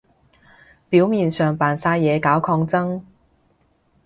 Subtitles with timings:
[0.89, 3.03] 表面上扮晒嘢搞抗爭